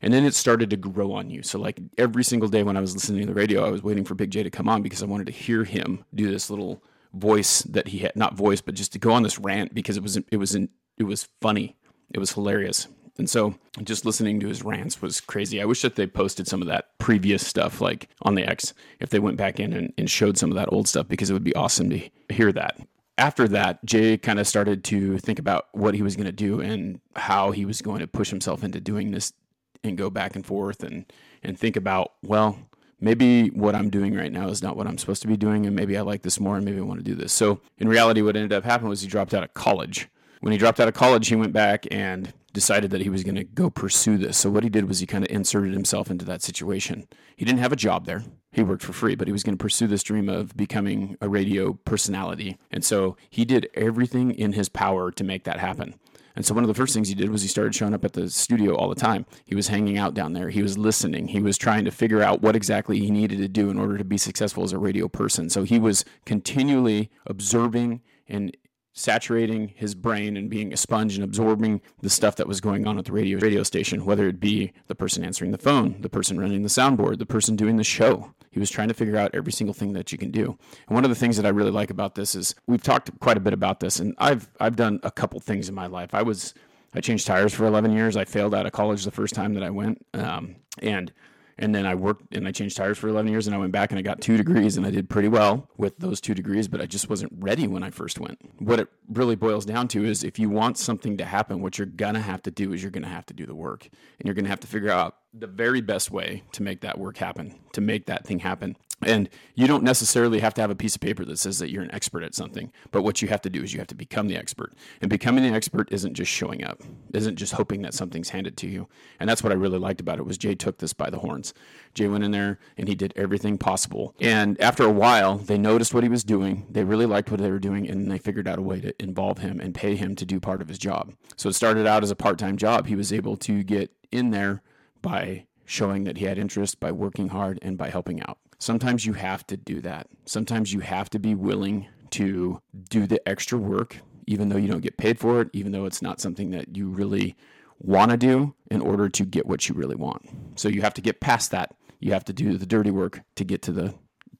And 0.02 0.12
then 0.12 0.24
it 0.24 0.34
started 0.34 0.70
to 0.70 0.76
grow 0.76 1.12
on 1.12 1.30
you. 1.30 1.42
So 1.42 1.58
like 1.58 1.78
every 1.98 2.24
single 2.24 2.48
day 2.48 2.62
when 2.62 2.76
I 2.76 2.80
was 2.80 2.94
listening 2.94 3.20
to 3.20 3.26
the 3.26 3.34
radio, 3.34 3.66
I 3.66 3.70
was 3.70 3.82
waiting 3.82 4.04
for 4.04 4.14
Big 4.14 4.30
J 4.30 4.42
to 4.42 4.50
come 4.50 4.68
on 4.68 4.82
because 4.82 5.02
I 5.02 5.06
wanted 5.06 5.26
to 5.26 5.32
hear 5.32 5.64
him 5.64 6.04
do 6.14 6.30
this 6.30 6.48
little 6.48 6.82
voice 7.12 7.62
that 7.62 7.88
he 7.88 7.98
had 7.98 8.14
not 8.14 8.34
voice 8.34 8.60
but 8.60 8.74
just 8.74 8.92
to 8.92 8.98
go 8.98 9.10
on 9.10 9.24
this 9.24 9.38
rant 9.38 9.74
because 9.74 9.96
it 9.96 10.02
was 10.02 10.16
it 10.16 10.36
was 10.36 10.54
it 10.54 11.04
was 11.04 11.28
funny. 11.40 11.76
It 12.12 12.18
was 12.18 12.32
hilarious. 12.32 12.88
And 13.18 13.28
so 13.28 13.54
just 13.82 14.06
listening 14.06 14.40
to 14.40 14.48
his 14.48 14.62
rants 14.62 15.02
was 15.02 15.20
crazy. 15.20 15.60
I 15.60 15.66
wish 15.66 15.82
that 15.82 15.96
they 15.96 16.06
posted 16.06 16.48
some 16.48 16.62
of 16.62 16.68
that 16.68 16.98
previous 16.98 17.46
stuff 17.46 17.80
like 17.80 18.08
on 18.22 18.34
the 18.34 18.48
x 18.48 18.72
if 18.98 19.10
they 19.10 19.18
went 19.18 19.36
back 19.36 19.60
in 19.60 19.72
and, 19.74 19.92
and 19.98 20.10
showed 20.10 20.38
some 20.38 20.50
of 20.50 20.56
that 20.56 20.72
old 20.72 20.88
stuff 20.88 21.06
because 21.08 21.28
it 21.28 21.34
would 21.34 21.44
be 21.44 21.54
awesome 21.54 21.90
to 21.90 22.08
hear 22.30 22.52
that. 22.52 22.78
After 23.18 23.46
that 23.48 23.84
jay 23.84 24.16
kind 24.16 24.40
of 24.40 24.48
started 24.48 24.82
to 24.84 25.18
think 25.18 25.38
about 25.38 25.66
what 25.72 25.94
he 25.94 26.02
was 26.02 26.16
going 26.16 26.26
to 26.26 26.32
do 26.32 26.60
and 26.60 27.00
how 27.14 27.50
he 27.50 27.66
was 27.66 27.82
going 27.82 27.98
to 27.98 28.06
push 28.06 28.30
himself 28.30 28.64
into 28.64 28.80
doing 28.80 29.10
this 29.10 29.34
and 29.82 29.96
go 29.96 30.10
back 30.10 30.36
and 30.36 30.44
forth 30.44 30.82
and 30.82 31.10
and 31.42 31.58
think 31.58 31.76
about 31.76 32.12
well 32.22 32.58
maybe 33.00 33.48
what 33.48 33.74
I'm 33.74 33.90
doing 33.90 34.14
right 34.14 34.32
now 34.32 34.48
is 34.48 34.62
not 34.62 34.76
what 34.76 34.86
I'm 34.86 34.98
supposed 34.98 35.22
to 35.22 35.28
be 35.28 35.36
doing, 35.36 35.66
and 35.66 35.74
maybe 35.74 35.96
I 35.96 36.02
like 36.02 36.22
this 36.22 36.38
more, 36.38 36.56
and 36.56 36.64
maybe 36.64 36.78
I 36.78 36.82
want 36.82 37.00
to 37.00 37.04
do 37.04 37.14
this. 37.14 37.32
So 37.32 37.60
in 37.78 37.88
reality, 37.88 38.22
what 38.22 38.36
ended 38.36 38.52
up 38.52 38.64
happening 38.64 38.90
was 38.90 39.00
he 39.00 39.08
dropped 39.08 39.34
out 39.34 39.42
of 39.42 39.54
college. 39.54 40.08
When 40.40 40.52
he 40.52 40.58
dropped 40.58 40.80
out 40.80 40.88
of 40.88 40.94
college, 40.94 41.28
he 41.28 41.36
went 41.36 41.52
back 41.52 41.86
and 41.90 42.32
decided 42.52 42.90
that 42.90 43.02
he 43.02 43.08
was 43.08 43.22
going 43.22 43.36
to 43.36 43.44
go 43.44 43.70
pursue 43.70 44.18
this. 44.18 44.36
So 44.38 44.50
what 44.50 44.64
he 44.64 44.70
did 44.70 44.88
was 44.88 44.98
he 44.98 45.06
kind 45.06 45.24
of 45.24 45.30
inserted 45.30 45.72
himself 45.72 46.10
into 46.10 46.24
that 46.24 46.42
situation. 46.42 47.06
He 47.36 47.44
didn't 47.44 47.60
have 47.60 47.72
a 47.72 47.76
job 47.76 48.06
there. 48.06 48.24
He 48.50 48.62
worked 48.62 48.82
for 48.82 48.92
free, 48.92 49.14
but 49.14 49.28
he 49.28 49.32
was 49.32 49.44
going 49.44 49.56
to 49.56 49.62
pursue 49.62 49.86
this 49.86 50.02
dream 50.02 50.28
of 50.28 50.56
becoming 50.56 51.16
a 51.20 51.28
radio 51.28 51.74
personality. 51.74 52.58
And 52.70 52.84
so 52.84 53.16
he 53.28 53.44
did 53.44 53.68
everything 53.74 54.32
in 54.32 54.54
his 54.54 54.68
power 54.68 55.12
to 55.12 55.22
make 55.22 55.44
that 55.44 55.60
happen. 55.60 55.94
And 56.36 56.46
so 56.46 56.54
one 56.54 56.64
of 56.64 56.68
the 56.68 56.74
first 56.74 56.94
things 56.94 57.08
he 57.08 57.14
did 57.14 57.30
was 57.30 57.42
he 57.42 57.48
started 57.48 57.74
showing 57.74 57.94
up 57.94 58.04
at 58.04 58.12
the 58.12 58.30
studio 58.30 58.74
all 58.74 58.88
the 58.88 58.94
time. 58.94 59.26
He 59.44 59.54
was 59.54 59.68
hanging 59.68 59.98
out 59.98 60.14
down 60.14 60.32
there. 60.32 60.50
He 60.50 60.62
was 60.62 60.78
listening. 60.78 61.28
He 61.28 61.40
was 61.40 61.58
trying 61.58 61.84
to 61.84 61.90
figure 61.90 62.22
out 62.22 62.42
what 62.42 62.56
exactly 62.56 62.98
he 62.98 63.10
needed 63.10 63.38
to 63.38 63.48
do 63.48 63.70
in 63.70 63.78
order 63.78 63.98
to 63.98 64.04
be 64.04 64.18
successful 64.18 64.64
as 64.64 64.72
a 64.72 64.78
radio 64.78 65.08
person. 65.08 65.50
So 65.50 65.64
he 65.64 65.78
was 65.78 66.04
continually 66.24 67.10
observing 67.26 68.00
and 68.28 68.56
saturating 68.92 69.68
his 69.76 69.94
brain 69.94 70.36
and 70.36 70.50
being 70.50 70.72
a 70.72 70.76
sponge 70.76 71.14
and 71.14 71.24
absorbing 71.24 71.80
the 72.02 72.10
stuff 72.10 72.36
that 72.36 72.48
was 72.48 72.60
going 72.60 72.86
on 72.86 72.98
at 72.98 73.04
the 73.04 73.12
radio 73.12 73.38
radio 73.38 73.62
station, 73.62 74.04
whether 74.04 74.28
it 74.28 74.40
be 74.40 74.72
the 74.88 74.94
person 74.94 75.24
answering 75.24 75.52
the 75.52 75.58
phone, 75.58 76.00
the 76.00 76.08
person 76.08 76.38
running 76.38 76.62
the 76.62 76.68
soundboard, 76.68 77.18
the 77.18 77.26
person 77.26 77.56
doing 77.56 77.76
the 77.76 77.84
show. 77.84 78.34
He 78.50 78.58
was 78.58 78.70
trying 78.70 78.88
to 78.88 78.94
figure 78.94 79.16
out 79.16 79.30
every 79.34 79.52
single 79.52 79.74
thing 79.74 79.92
that 79.92 80.10
you 80.10 80.18
can 80.18 80.30
do. 80.30 80.58
And 80.88 80.94
one 80.94 81.04
of 81.04 81.10
the 81.10 81.16
things 81.16 81.36
that 81.36 81.46
I 81.46 81.50
really 81.50 81.70
like 81.70 81.90
about 81.90 82.14
this 82.14 82.34
is 82.34 82.54
we've 82.66 82.82
talked 82.82 83.10
quite 83.20 83.36
a 83.36 83.40
bit 83.40 83.52
about 83.52 83.80
this, 83.80 84.00
and 84.00 84.14
I've 84.18 84.48
I've 84.58 84.76
done 84.76 85.00
a 85.02 85.10
couple 85.10 85.38
things 85.40 85.68
in 85.68 85.74
my 85.74 85.86
life. 85.86 86.14
I 86.14 86.22
was 86.22 86.54
I 86.94 87.00
changed 87.00 87.26
tires 87.26 87.54
for 87.54 87.66
11 87.66 87.92
years. 87.92 88.16
I 88.16 88.24
failed 88.24 88.54
out 88.54 88.66
of 88.66 88.72
college 88.72 89.04
the 89.04 89.12
first 89.12 89.34
time 89.34 89.54
that 89.54 89.62
I 89.62 89.70
went, 89.70 90.04
um, 90.14 90.56
and 90.80 91.12
and 91.60 91.74
then 91.74 91.86
I 91.86 91.94
worked 91.94 92.34
and 92.34 92.48
I 92.48 92.52
changed 92.52 92.76
tires 92.76 92.98
for 92.98 93.08
11 93.08 93.30
years 93.30 93.46
and 93.46 93.54
I 93.54 93.58
went 93.58 93.70
back 93.70 93.92
and 93.92 93.98
I 93.98 94.02
got 94.02 94.20
two 94.20 94.36
degrees 94.36 94.76
and 94.76 94.86
I 94.86 94.90
did 94.90 95.08
pretty 95.08 95.28
well 95.28 95.68
with 95.76 95.98
those 95.98 96.20
two 96.20 96.34
degrees, 96.34 96.66
but 96.66 96.80
I 96.80 96.86
just 96.86 97.08
wasn't 97.08 97.32
ready 97.36 97.68
when 97.68 97.82
I 97.82 97.90
first 97.90 98.18
went. 98.18 98.40
What 98.58 98.80
it 98.80 98.88
really 99.08 99.36
boils 99.36 99.66
down 99.66 99.86
to 99.88 100.04
is 100.04 100.24
if 100.24 100.38
you 100.38 100.48
want 100.48 100.78
something 100.78 101.18
to 101.18 101.24
happen, 101.24 101.60
what 101.60 101.78
you're 101.78 101.86
going 101.86 102.14
to 102.14 102.20
have 102.20 102.42
to 102.44 102.50
do 102.50 102.72
is 102.72 102.82
you're 102.82 102.90
going 102.90 103.04
to 103.04 103.10
have 103.10 103.26
to 103.26 103.34
do 103.34 103.44
the 103.44 103.54
work 103.54 103.84
and 103.84 104.26
you're 104.26 104.34
going 104.34 104.46
to 104.46 104.50
have 104.50 104.60
to 104.60 104.66
figure 104.66 104.90
out 104.90 105.16
the 105.34 105.46
very 105.46 105.82
best 105.82 106.10
way 106.10 106.42
to 106.52 106.62
make 106.62 106.80
that 106.80 106.98
work 106.98 107.18
happen, 107.18 107.54
to 107.74 107.80
make 107.80 108.06
that 108.06 108.26
thing 108.26 108.38
happen. 108.38 108.76
And 109.02 109.28
you 109.54 109.66
don't 109.66 109.82
necessarily 109.82 110.40
have 110.40 110.54
to 110.54 110.60
have 110.60 110.70
a 110.70 110.74
piece 110.74 110.94
of 110.94 111.00
paper 111.00 111.24
that 111.24 111.38
says 111.38 111.58
that 111.58 111.70
you're 111.70 111.82
an 111.82 111.94
expert 111.94 112.22
at 112.22 112.34
something, 112.34 112.70
but 112.90 113.02
what 113.02 113.22
you 113.22 113.28
have 113.28 113.40
to 113.42 113.50
do 113.50 113.62
is 113.62 113.72
you 113.72 113.78
have 113.78 113.88
to 113.88 113.94
become 113.94 114.28
the 114.28 114.36
expert. 114.36 114.74
And 115.00 115.08
becoming 115.08 115.42
the 115.44 115.54
expert 115.54 115.90
isn't 115.90 116.14
just 116.14 116.30
showing 116.30 116.64
up, 116.64 116.82
isn't 117.14 117.36
just 117.36 117.54
hoping 117.54 117.82
that 117.82 117.94
something's 117.94 118.30
handed 118.30 118.56
to 118.58 118.68
you. 118.68 118.88
And 119.18 119.28
that's 119.28 119.42
what 119.42 119.52
I 119.52 119.56
really 119.56 119.78
liked 119.78 120.00
about 120.00 120.18
it 120.18 120.26
was 120.26 120.36
Jay 120.36 120.54
took 120.54 120.78
this 120.78 120.92
by 120.92 121.08
the 121.08 121.20
horns. 121.20 121.54
Jay 121.94 122.08
went 122.08 122.24
in 122.24 122.30
there 122.30 122.58
and 122.76 122.88
he 122.88 122.94
did 122.94 123.14
everything 123.16 123.56
possible. 123.56 124.14
And 124.20 124.60
after 124.60 124.84
a 124.84 124.92
while, 124.92 125.38
they 125.38 125.58
noticed 125.58 125.94
what 125.94 126.02
he 126.02 126.08
was 126.10 126.24
doing. 126.24 126.66
They 126.70 126.84
really 126.84 127.06
liked 127.06 127.30
what 127.30 127.40
they 127.40 127.50
were 127.50 127.58
doing 127.58 127.88
and 127.88 128.10
they 128.10 128.18
figured 128.18 128.48
out 128.48 128.58
a 128.58 128.62
way 128.62 128.80
to 128.80 129.02
involve 129.02 129.38
him 129.38 129.60
and 129.60 129.74
pay 129.74 129.96
him 129.96 130.14
to 130.16 130.26
do 130.26 130.40
part 130.40 130.60
of 130.60 130.68
his 130.68 130.78
job. 130.78 131.14
So 131.36 131.48
it 131.48 131.54
started 131.54 131.86
out 131.86 132.02
as 132.02 132.10
a 132.10 132.16
part-time 132.16 132.56
job. 132.56 132.86
He 132.86 132.96
was 132.96 133.12
able 133.12 133.36
to 133.38 133.62
get 133.62 133.90
in 134.12 134.30
there 134.30 134.62
by 135.02 135.46
showing 135.70 136.02
that 136.02 136.18
he 136.18 136.24
had 136.24 136.36
interest, 136.36 136.80
by 136.80 136.90
working 136.90 137.28
hard, 137.28 137.58
and 137.62 137.78
by 137.78 137.88
helping 137.88 138.20
out. 138.22 138.38
Sometimes 138.58 139.06
you 139.06 139.12
have 139.12 139.46
to 139.46 139.56
do 139.56 139.80
that. 139.80 140.08
Sometimes 140.26 140.72
you 140.72 140.80
have 140.80 141.08
to 141.10 141.18
be 141.20 141.34
willing 141.34 141.86
to 142.10 142.60
do 142.88 143.06
the 143.06 143.26
extra 143.28 143.56
work, 143.56 143.98
even 144.26 144.48
though 144.48 144.56
you 144.56 144.66
don't 144.66 144.80
get 144.80 144.96
paid 144.96 145.18
for 145.18 145.40
it, 145.40 145.48
even 145.52 145.70
though 145.70 145.86
it's 145.86 146.02
not 146.02 146.20
something 146.20 146.50
that 146.50 146.76
you 146.76 146.88
really 146.88 147.36
want 147.78 148.10
to 148.10 148.16
do 148.16 148.52
in 148.70 148.80
order 148.80 149.08
to 149.08 149.24
get 149.24 149.46
what 149.46 149.68
you 149.68 149.74
really 149.76 149.94
want. 149.94 150.28
So 150.56 150.68
you 150.68 150.82
have 150.82 150.94
to 150.94 151.00
get 151.00 151.20
past 151.20 151.52
that. 151.52 151.72
You 152.00 152.12
have 152.12 152.24
to 152.24 152.32
do 152.32 152.58
the 152.58 152.66
dirty 152.66 152.90
work 152.90 153.20
to 153.36 153.44
get 153.44 153.62
to 153.62 153.72
the 153.72 153.94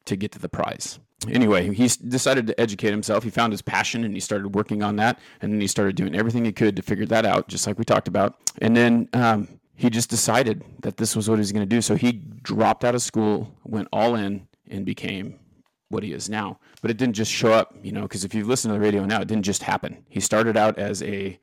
to 0.07 0.17
get 0.17 0.33
to 0.33 0.39
the 0.41 0.49
prize. 0.49 0.99
Anyway, 1.29 1.73
he 1.73 1.87
decided 1.87 2.47
to 2.49 2.59
educate 2.59 2.91
himself. 2.91 3.23
He 3.23 3.31
found 3.31 3.53
his 3.53 3.63
passion 3.63 4.05
and 4.05 4.15
he 4.15 4.21
started 4.21 4.55
working 4.55 4.83
on 4.83 4.97
that. 4.97 5.19
And 5.41 5.53
then 5.53 5.61
he 5.61 5.67
started 5.67 5.95
doing 5.95 6.17
everything 6.17 6.45
he 6.45 6.53
could 6.53 6.77
to 6.77 6.83
figure 6.83 7.07
that 7.07 7.27
out, 7.27 7.47
just 7.49 7.67
like 7.67 7.79
we 7.79 7.85
talked 7.85 8.09
about. 8.09 8.37
And 8.59 8.75
then 8.75 9.09
um, 9.13 9.60
he 9.81 9.89
just 9.89 10.11
decided 10.11 10.63
that 10.81 10.99
this 10.99 11.17
was 11.17 11.27
what 11.27 11.37
he 11.37 11.39
was 11.39 11.53
going 11.53 11.67
to 11.67 11.77
do. 11.77 11.81
So 11.81 11.95
he 11.95 12.13
dropped 12.13 12.85
out 12.85 12.95
of 12.95 13.01
school, 13.01 13.57
went 13.65 13.89
all 13.95 14.15
in, 14.15 14.47
and 14.69 14.85
became 14.85 15.41
what 15.89 16.03
he 16.03 16.13
is 16.13 16.29
now. 16.29 16.61
But 16.83 16.91
it 16.91 16.99
didn't 16.99 17.15
just 17.15 17.33
show 17.33 17.55
up, 17.55 17.75
you 17.83 17.91
know, 17.91 18.03
because 18.03 18.23
if 18.23 18.35
you 18.35 18.45
listen 18.45 18.69
to 18.69 18.75
the 18.75 18.81
radio 18.81 19.07
now, 19.07 19.23
it 19.23 19.29
didn't 19.29 19.45
just 19.45 19.63
happen. 19.63 20.05
He 20.11 20.21
started 20.21 20.55
out 20.59 20.79
as 20.79 21.03
a 21.03 21.41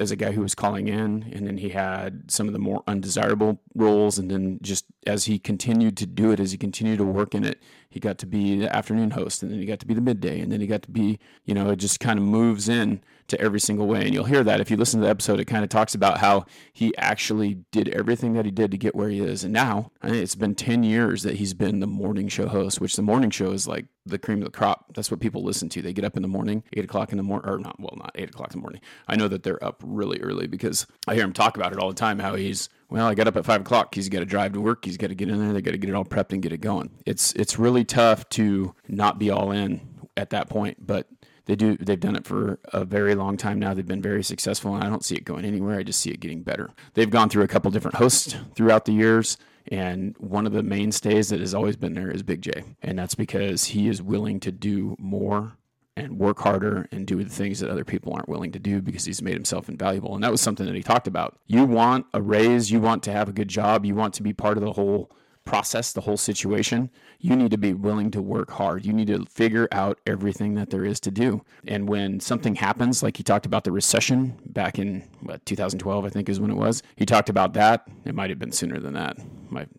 as 0.00 0.10
a 0.10 0.16
guy 0.16 0.32
who 0.32 0.42
was 0.42 0.54
calling 0.54 0.86
in, 0.86 1.32
and 1.32 1.46
then 1.46 1.56
he 1.56 1.70
had 1.70 2.30
some 2.30 2.46
of 2.46 2.52
the 2.52 2.58
more 2.58 2.84
undesirable 2.86 3.58
roles, 3.74 4.18
and 4.18 4.30
then 4.30 4.58
just 4.60 4.84
as 5.06 5.24
he 5.24 5.38
continued 5.38 5.96
to 5.96 6.06
do 6.06 6.30
it, 6.30 6.38
as 6.38 6.52
he 6.52 6.58
continued 6.58 6.98
to 6.98 7.04
work 7.04 7.34
in 7.34 7.42
it, 7.42 7.62
he 7.88 8.00
got 8.00 8.18
to 8.18 8.26
be 8.26 8.58
the 8.58 8.74
afternoon 8.74 9.12
host, 9.12 9.42
and 9.42 9.50
then 9.50 9.58
he 9.58 9.66
got 9.66 9.80
to 9.80 9.86
be 9.86 9.94
the 9.94 10.00
midday, 10.00 10.40
and 10.40 10.52
then 10.52 10.60
he 10.60 10.66
got 10.66 10.82
to 10.82 10.90
be, 10.90 11.18
you 11.44 11.54
know, 11.54 11.70
it 11.70 11.76
just 11.76 12.00
kind 12.00 12.18
of 12.18 12.24
moves 12.24 12.68
in 12.68 13.02
to 13.28 13.40
every 13.40 13.60
single 13.60 13.86
way. 13.86 14.02
And 14.04 14.14
you'll 14.14 14.24
hear 14.24 14.42
that 14.42 14.60
if 14.60 14.70
you 14.70 14.76
listen 14.76 15.00
to 15.00 15.04
the 15.04 15.10
episode, 15.10 15.38
it 15.38 15.44
kind 15.44 15.62
of 15.62 15.70
talks 15.70 15.94
about 15.94 16.18
how 16.18 16.46
he 16.72 16.96
actually 16.96 17.60
did 17.72 17.88
everything 17.88 18.32
that 18.34 18.44
he 18.44 18.50
did 18.50 18.70
to 18.70 18.78
get 18.78 18.94
where 18.94 19.08
he 19.08 19.20
is. 19.20 19.44
And 19.44 19.52
now 19.52 19.92
it's 20.02 20.34
been 20.34 20.54
10 20.54 20.82
years 20.82 21.22
that 21.22 21.36
he's 21.36 21.54
been 21.54 21.80
the 21.80 21.86
morning 21.86 22.28
show 22.28 22.48
host, 22.48 22.80
which 22.80 22.96
the 22.96 23.02
morning 23.02 23.30
show 23.30 23.52
is 23.52 23.68
like 23.68 23.86
the 24.06 24.18
cream 24.18 24.38
of 24.38 24.44
the 24.44 24.50
crop. 24.50 24.94
That's 24.94 25.10
what 25.10 25.20
people 25.20 25.42
listen 25.42 25.68
to. 25.70 25.82
They 25.82 25.92
get 25.92 26.04
up 26.04 26.16
in 26.16 26.22
the 26.22 26.28
morning, 26.28 26.64
eight 26.72 26.84
o'clock 26.84 27.12
in 27.12 27.18
the 27.18 27.22
morning, 27.22 27.48
or 27.50 27.58
not, 27.58 27.78
well, 27.78 27.96
not 27.98 28.12
eight 28.14 28.30
o'clock 28.30 28.54
in 28.54 28.60
the 28.60 28.62
morning. 28.62 28.80
I 29.06 29.16
know 29.16 29.28
that 29.28 29.42
they're 29.42 29.62
up 29.62 29.82
really 29.84 30.20
early 30.20 30.46
because 30.46 30.86
I 31.06 31.14
hear 31.14 31.24
him 31.24 31.34
talk 31.34 31.56
about 31.56 31.72
it 31.72 31.78
all 31.78 31.88
the 31.88 31.94
time, 31.94 32.18
how 32.18 32.34
he's, 32.34 32.70
well, 32.90 33.06
I 33.06 33.14
got 33.14 33.28
up 33.28 33.36
at 33.36 33.44
five 33.44 33.60
o'clock. 33.62 33.94
He's 33.94 34.08
got 34.08 34.20
to 34.20 34.24
drive 34.24 34.52
to 34.54 34.60
work. 34.60 34.84
He's 34.84 34.96
got 34.96 35.08
to 35.08 35.14
get 35.14 35.28
in 35.28 35.38
there. 35.38 35.52
They 35.52 35.62
got 35.62 35.72
to 35.72 35.78
get 35.78 35.90
it 35.90 35.94
all 35.94 36.04
prepped 36.04 36.32
and 36.32 36.42
get 36.42 36.52
it 36.52 36.60
going. 36.60 36.90
It's, 37.04 37.32
it's 37.34 37.58
really 37.58 37.84
tough 37.84 38.28
to 38.30 38.74
not 38.88 39.18
be 39.18 39.30
all 39.30 39.50
in 39.50 39.80
at 40.16 40.30
that 40.30 40.48
point, 40.48 40.86
but 40.86 41.06
they 41.48 41.56
do 41.56 41.76
they've 41.78 41.98
done 41.98 42.14
it 42.14 42.26
for 42.26 42.60
a 42.72 42.84
very 42.84 43.14
long 43.14 43.36
time 43.36 43.58
now 43.58 43.74
they've 43.74 43.86
been 43.86 44.02
very 44.02 44.22
successful 44.22 44.74
and 44.74 44.84
i 44.84 44.88
don't 44.88 45.04
see 45.04 45.16
it 45.16 45.24
going 45.24 45.44
anywhere 45.44 45.78
i 45.78 45.82
just 45.82 46.00
see 46.00 46.10
it 46.10 46.20
getting 46.20 46.42
better 46.42 46.70
they've 46.94 47.10
gone 47.10 47.28
through 47.28 47.42
a 47.42 47.48
couple 47.48 47.70
different 47.70 47.96
hosts 47.96 48.36
throughout 48.54 48.84
the 48.84 48.92
years 48.92 49.38
and 49.72 50.14
one 50.18 50.46
of 50.46 50.52
the 50.52 50.62
mainstays 50.62 51.30
that 51.30 51.40
has 51.40 51.54
always 51.54 51.76
been 51.76 51.94
there 51.94 52.10
is 52.10 52.22
big 52.22 52.42
j 52.42 52.52
and 52.82 52.98
that's 52.98 53.14
because 53.14 53.64
he 53.64 53.88
is 53.88 54.00
willing 54.00 54.38
to 54.38 54.52
do 54.52 54.94
more 54.98 55.56
and 55.98 56.18
work 56.18 56.38
harder 56.40 56.88
and 56.92 57.06
do 57.06 57.22
the 57.22 57.30
things 57.30 57.60
that 57.60 57.70
other 57.70 57.84
people 57.84 58.12
aren't 58.12 58.28
willing 58.28 58.52
to 58.52 58.58
do 58.58 58.80
because 58.80 59.04
he's 59.04 59.22
made 59.22 59.34
himself 59.34 59.68
invaluable 59.68 60.14
and 60.14 60.22
that 60.22 60.30
was 60.30 60.40
something 60.40 60.66
that 60.66 60.74
he 60.74 60.82
talked 60.82 61.06
about 61.06 61.38
you 61.46 61.64
want 61.64 62.06
a 62.14 62.22
raise 62.22 62.70
you 62.70 62.80
want 62.80 63.02
to 63.02 63.12
have 63.12 63.28
a 63.28 63.32
good 63.32 63.48
job 63.48 63.84
you 63.84 63.94
want 63.94 64.14
to 64.14 64.22
be 64.22 64.32
part 64.32 64.56
of 64.56 64.62
the 64.62 64.72
whole 64.72 65.10
process 65.48 65.92
the 65.94 66.02
whole 66.02 66.18
situation, 66.18 66.90
you 67.20 67.34
need 67.34 67.50
to 67.50 67.56
be 67.56 67.72
willing 67.72 68.10
to 68.10 68.20
work 68.20 68.50
hard. 68.50 68.84
You 68.84 68.92
need 68.92 69.06
to 69.06 69.24
figure 69.24 69.66
out 69.72 69.98
everything 70.06 70.54
that 70.56 70.68
there 70.68 70.84
is 70.84 71.00
to 71.00 71.10
do. 71.10 71.42
And 71.66 71.88
when 71.88 72.20
something 72.20 72.54
happens, 72.54 73.02
like 73.02 73.16
he 73.16 73.22
talked 73.22 73.46
about 73.46 73.64
the 73.64 73.72
recession 73.72 74.38
back 74.44 74.78
in 74.78 75.08
what, 75.22 75.44
2012, 75.46 76.04
I 76.04 76.10
think 76.10 76.28
is 76.28 76.38
when 76.38 76.50
it 76.50 76.56
was, 76.56 76.82
he 76.96 77.06
talked 77.06 77.30
about 77.30 77.54
that. 77.54 77.88
It 78.04 78.14
might 78.14 78.28
have 78.28 78.38
been 78.38 78.52
sooner 78.52 78.78
than 78.78 78.92
that. 78.92 79.16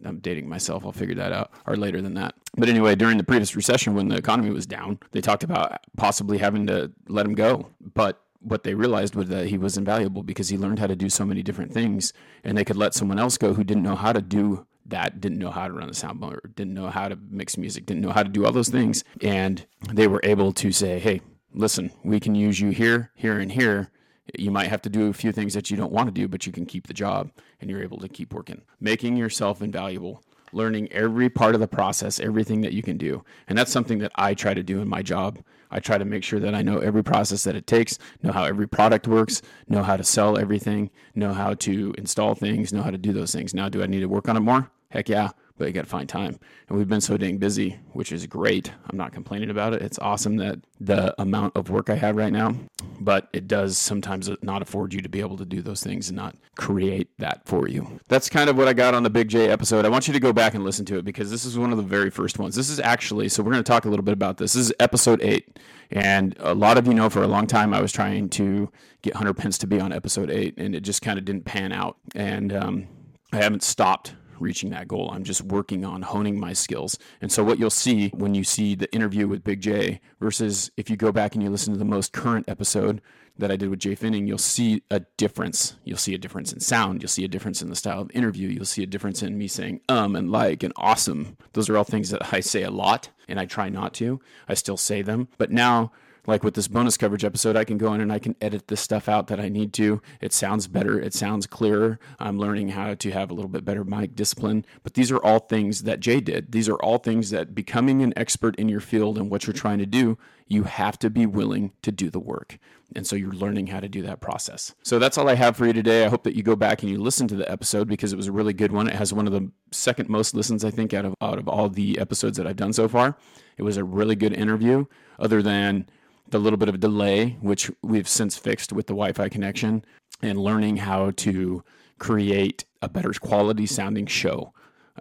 I'm 0.05 0.19
dating 0.19 0.47
myself. 0.49 0.85
I'll 0.85 0.91
figure 0.91 1.15
that 1.15 1.31
out, 1.31 1.51
or 1.67 1.75
later 1.75 2.01
than 2.01 2.13
that. 2.15 2.35
But 2.57 2.69
anyway, 2.69 2.95
during 2.95 3.17
the 3.17 3.23
previous 3.23 3.55
recession, 3.55 3.93
when 3.93 4.07
the 4.07 4.17
economy 4.17 4.49
was 4.49 4.65
down, 4.65 4.99
they 5.11 5.21
talked 5.21 5.43
about 5.43 5.79
possibly 5.97 6.37
having 6.37 6.67
to 6.67 6.91
let 7.07 7.25
him 7.25 7.35
go. 7.35 7.67
But 7.81 8.21
what 8.41 8.63
they 8.63 8.73
realized 8.73 9.15
was 9.15 9.27
that 9.29 9.47
he 9.47 9.57
was 9.57 9.77
invaluable 9.77 10.23
because 10.23 10.49
he 10.49 10.57
learned 10.57 10.79
how 10.79 10.87
to 10.87 10.95
do 10.95 11.09
so 11.09 11.25
many 11.25 11.43
different 11.43 11.73
things 11.73 12.13
and 12.43 12.57
they 12.57 12.63
could 12.63 12.77
let 12.77 12.93
someone 12.93 13.19
else 13.19 13.37
go 13.37 13.53
who 13.53 13.63
didn't 13.63 13.83
know 13.83 13.95
how 13.95 14.13
to 14.13 14.21
do 14.21 14.65
that, 14.85 15.21
didn't 15.21 15.39
know 15.39 15.51
how 15.51 15.67
to 15.67 15.73
run 15.73 15.87
the 15.87 15.93
sound 15.93 16.19
motor, 16.19 16.41
didn't 16.55 16.73
know 16.73 16.89
how 16.89 17.07
to 17.07 17.17
mix 17.29 17.57
music, 17.57 17.85
didn't 17.85 18.01
know 18.01 18.11
how 18.11 18.23
to 18.23 18.29
do 18.29 18.45
all 18.45 18.51
those 18.51 18.69
things. 18.69 19.03
And 19.21 19.65
they 19.91 20.07
were 20.07 20.21
able 20.23 20.51
to 20.53 20.71
say, 20.71 20.99
hey, 20.99 21.21
listen, 21.53 21.91
we 22.03 22.19
can 22.19 22.33
use 22.35 22.59
you 22.59 22.69
here, 22.69 23.11
here, 23.15 23.39
and 23.39 23.51
here. 23.51 23.91
You 24.37 24.51
might 24.51 24.67
have 24.67 24.81
to 24.83 24.89
do 24.89 25.07
a 25.07 25.13
few 25.13 25.31
things 25.31 25.53
that 25.53 25.71
you 25.71 25.77
don't 25.77 25.91
want 25.91 26.07
to 26.07 26.13
do, 26.13 26.27
but 26.27 26.45
you 26.45 26.51
can 26.51 26.65
keep 26.65 26.87
the 26.87 26.93
job 26.93 27.31
and 27.61 27.69
you're 27.69 27.83
able 27.83 27.99
to 27.99 28.07
keep 28.07 28.33
working. 28.33 28.61
Making 28.79 29.17
yourself 29.17 29.61
invaluable 29.61 30.23
learning 30.51 30.91
every 30.91 31.29
part 31.29 31.55
of 31.55 31.61
the 31.61 31.67
process, 31.67 32.19
everything 32.19 32.61
that 32.61 32.73
you 32.73 32.81
can 32.81 32.97
do. 32.97 33.23
And 33.47 33.57
that's 33.57 33.71
something 33.71 33.99
that 33.99 34.11
I 34.15 34.33
try 34.33 34.53
to 34.53 34.63
do 34.63 34.81
in 34.81 34.87
my 34.87 35.01
job. 35.01 35.39
I 35.71 35.79
try 35.79 35.97
to 35.97 36.05
make 36.05 36.23
sure 36.23 36.39
that 36.39 36.55
I 36.55 36.63
know 36.63 36.79
every 36.79 37.03
process 37.03 37.43
that 37.43 37.55
it 37.55 37.67
takes, 37.67 37.99
know 38.23 38.31
how 38.31 38.45
every 38.45 38.67
product 38.67 39.07
works, 39.07 39.41
know 39.67 39.83
how 39.83 39.97
to 39.97 40.03
sell 40.03 40.37
everything, 40.37 40.89
know 41.13 41.33
how 41.33 41.53
to 41.55 41.93
install 41.97 42.33
things, 42.33 42.73
know 42.73 42.81
how 42.81 42.89
to 42.89 42.97
do 42.97 43.13
those 43.13 43.31
things. 43.31 43.53
Now, 43.53 43.69
do 43.69 43.83
I 43.83 43.85
need 43.85 43.99
to 43.99 44.07
work 44.07 44.27
on 44.27 44.37
it 44.37 44.41
more? 44.41 44.71
Heck 44.89 45.09
yeah 45.09 45.29
but 45.59 45.67
you 45.67 45.73
got 45.73 45.83
to 45.83 45.89
find 45.89 46.07
time. 46.09 46.39
And 46.69 46.77
we've 46.77 46.87
been 46.87 47.01
so 47.01 47.17
dang 47.17 47.37
busy, 47.37 47.77
which 47.91 48.13
is 48.13 48.25
great. 48.25 48.71
I'm 48.89 48.97
not 48.97 49.11
complaining 49.11 49.49
about 49.49 49.73
it. 49.73 49.81
It's 49.81 49.99
awesome 49.99 50.37
that 50.37 50.59
the 50.79 51.13
amount 51.21 51.55
of 51.55 51.69
work 51.69 51.89
I 51.89 51.95
have 51.95 52.15
right 52.15 52.31
now, 52.31 52.55
but 52.99 53.29
it 53.33 53.47
does 53.47 53.77
sometimes 53.77 54.29
not 54.41 54.61
afford 54.61 54.93
you 54.93 55.01
to 55.01 55.09
be 55.09 55.19
able 55.19 55.37
to 55.37 55.45
do 55.45 55.61
those 55.61 55.81
things 55.81 56.09
and 56.09 56.15
not 56.15 56.35
create 56.55 57.09
that 57.17 57.45
for 57.45 57.67
you. 57.67 57.99
That's 58.07 58.29
kind 58.29 58.49
of 58.49 58.57
what 58.57 58.67
I 58.67 58.73
got 58.73 58.93
on 58.93 59.03
the 59.03 59.09
Big 59.09 59.29
J 59.29 59.49
episode. 59.49 59.85
I 59.85 59.89
want 59.89 60.07
you 60.07 60.13
to 60.13 60.19
go 60.19 60.33
back 60.33 60.53
and 60.53 60.63
listen 60.63 60.85
to 60.85 60.97
it 60.97 61.05
because 61.05 61.31
this 61.31 61.45
is 61.45 61.57
one 61.57 61.71
of 61.71 61.77
the 61.77 61.83
very 61.83 62.09
first 62.09 62.39
ones. 62.39 62.55
This 62.55 62.69
is 62.69 62.79
actually, 62.79 63.29
so 63.29 63.43
we're 63.43 63.51
going 63.51 63.63
to 63.63 63.71
talk 63.71 63.85
a 63.85 63.89
little 63.89 64.05
bit 64.05 64.13
about 64.13 64.37
this. 64.37 64.53
This 64.53 64.67
is 64.67 64.73
episode 64.79 65.21
eight. 65.21 65.59
And 65.91 66.35
a 66.39 66.53
lot 66.53 66.77
of 66.77 66.85
you 66.85 66.93
know 66.93 67.09
for 67.09 67.23
a 67.23 67.27
long 67.27 67.47
time 67.47 67.73
I 67.73 67.81
was 67.81 67.91
trying 67.91 68.29
to 68.29 68.71
get 69.01 69.15
Hunter 69.15 69.33
Pence 69.33 69.57
to 69.59 69.67
be 69.67 69.79
on 69.79 69.91
episode 69.91 70.29
eight, 70.29 70.55
and 70.57 70.75
it 70.75 70.81
just 70.81 71.01
kind 71.01 71.17
of 71.17 71.25
didn't 71.25 71.45
pan 71.45 71.71
out. 71.71 71.97
And 72.13 72.53
um, 72.53 72.87
I 73.31 73.37
haven't 73.37 73.63
stopped 73.63 74.13
reaching 74.41 74.69
that 74.71 74.87
goal. 74.87 75.09
I'm 75.11 75.23
just 75.23 75.41
working 75.43 75.85
on 75.85 76.01
honing 76.01 76.39
my 76.39 76.53
skills. 76.53 76.97
And 77.21 77.31
so, 77.31 77.43
what 77.43 77.59
you'll 77.59 77.69
see 77.69 78.09
when 78.09 78.35
you 78.35 78.43
see 78.43 78.75
the 78.75 78.91
interview 78.93 79.27
with 79.27 79.43
Big 79.43 79.61
J 79.61 80.01
versus 80.19 80.71
if 80.77 80.89
you 80.89 80.95
go 80.95 81.11
back 81.11 81.33
and 81.33 81.43
you 81.43 81.49
listen 81.49 81.73
to 81.73 81.79
the 81.79 81.85
most 81.85 82.13
current 82.13 82.47
episode 82.47 83.01
that 83.37 83.51
I 83.51 83.55
did 83.55 83.69
with 83.69 83.79
Jay 83.79 83.95
Finning, 83.95 84.27
you'll 84.27 84.37
see 84.37 84.83
a 84.91 85.01
difference. 85.17 85.77
You'll 85.83 85.97
see 85.97 86.13
a 86.13 86.17
difference 86.17 86.51
in 86.51 86.59
sound. 86.59 87.01
You'll 87.01 87.09
see 87.09 87.23
a 87.23 87.29
difference 87.29 87.61
in 87.61 87.69
the 87.69 87.75
style 87.75 88.01
of 88.01 88.11
interview. 88.13 88.49
You'll 88.49 88.65
see 88.65 88.83
a 88.83 88.87
difference 88.87 89.23
in 89.23 89.37
me 89.37 89.47
saying 89.47 89.81
um 89.89 90.15
and 90.15 90.29
like 90.31 90.63
and 90.63 90.73
awesome. 90.75 91.37
Those 91.53 91.69
are 91.69 91.77
all 91.77 91.83
things 91.83 92.09
that 92.09 92.33
I 92.33 92.41
say 92.41 92.63
a 92.63 92.71
lot 92.71 93.09
and 93.27 93.39
I 93.39 93.45
try 93.45 93.69
not 93.69 93.93
to. 93.95 94.19
I 94.47 94.53
still 94.55 94.77
say 94.77 95.01
them. 95.01 95.29
But 95.37 95.51
now, 95.51 95.91
like 96.29 96.43
with 96.43 96.53
this 96.53 96.67
bonus 96.67 96.97
coverage 96.97 97.25
episode, 97.25 97.55
I 97.55 97.63
can 97.63 97.77
go 97.77 97.93
in 97.93 98.01
and 98.01 98.11
I 98.11 98.19
can 98.19 98.35
edit 98.39 98.67
this 98.67 98.79
stuff 98.79 99.09
out 99.09 99.27
that 99.27 99.39
I 99.39 99.49
need 99.49 99.73
to. 99.73 100.01
It 100.21 100.31
sounds 100.31 100.67
better, 100.67 100.99
it 100.99 101.13
sounds 101.13 101.47
clearer. 101.47 101.99
I'm 102.19 102.39
learning 102.39 102.69
how 102.69 102.93
to 102.93 103.11
have 103.11 103.31
a 103.31 103.33
little 103.33 103.49
bit 103.49 103.65
better 103.65 103.83
mic 103.83 104.15
discipline. 104.15 104.65
But 104.83 104.93
these 104.93 105.11
are 105.11 105.23
all 105.23 105.39
things 105.39 105.83
that 105.83 105.99
Jay 105.99 106.19
did. 106.21 106.51
These 106.51 106.69
are 106.69 106.75
all 106.77 106.97
things 106.97 107.31
that 107.31 107.53
becoming 107.53 108.01
an 108.01 108.13
expert 108.15 108.55
in 108.55 108.69
your 108.69 108.79
field 108.79 109.17
and 109.17 109.29
what 109.29 109.45
you're 109.45 109.53
trying 109.53 109.79
to 109.79 109.85
do, 109.85 110.17
you 110.47 110.63
have 110.63 110.97
to 110.99 111.09
be 111.09 111.25
willing 111.25 111.73
to 111.81 111.91
do 111.91 112.09
the 112.09 112.19
work. 112.19 112.57
And 112.95 113.05
so 113.05 113.15
you're 113.15 113.31
learning 113.31 113.67
how 113.67 113.79
to 113.79 113.87
do 113.87 114.01
that 114.01 114.19
process. 114.19 114.73
So 114.83 114.97
that's 114.97 115.17
all 115.17 115.29
I 115.29 115.35
have 115.35 115.55
for 115.55 115.67
you 115.67 115.73
today. 115.73 116.05
I 116.05 116.09
hope 116.09 116.23
that 116.23 116.35
you 116.35 116.41
go 116.41 116.55
back 116.55 116.81
and 116.81 116.91
you 116.91 116.99
listen 116.99 117.27
to 117.27 117.35
the 117.35 117.49
episode 117.49 117.87
because 117.87 118.11
it 118.13 118.15
was 118.15 118.27
a 118.27 118.31
really 118.31 118.53
good 118.53 118.71
one. 118.71 118.87
It 118.87 118.95
has 118.95 119.13
one 119.13 119.27
of 119.27 119.33
the 119.33 119.51
second 119.71 120.09
most 120.09 120.33
listens, 120.33 120.65
I 120.65 120.71
think, 120.71 120.93
out 120.93 121.05
of 121.05 121.13
out 121.21 121.37
of 121.37 121.47
all 121.47 121.69
the 121.69 121.99
episodes 121.99 122.37
that 122.37 122.47
I've 122.47 122.55
done 122.55 122.73
so 122.73 122.87
far. 122.87 123.15
It 123.57 123.63
was 123.63 123.77
a 123.77 123.83
really 123.83 124.15
good 124.15 124.33
interview, 124.33 124.85
other 125.19 125.43
than 125.43 125.87
the 126.31 126.39
little 126.39 126.57
bit 126.57 126.69
of 126.69 126.79
delay, 126.79 127.37
which 127.41 127.71
we've 127.81 128.07
since 128.07 128.37
fixed 128.37 128.73
with 128.73 128.87
the 128.87 128.93
Wi 128.93 129.13
Fi 129.13 129.29
connection, 129.29 129.83
and 130.21 130.37
learning 130.37 130.77
how 130.77 131.11
to 131.11 131.63
create 131.97 132.65
a 132.81 132.89
better 132.89 133.11
quality 133.13 133.65
sounding 133.65 134.05
show. 134.05 134.53